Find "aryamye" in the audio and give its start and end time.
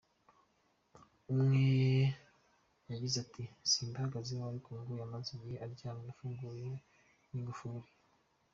5.65-6.07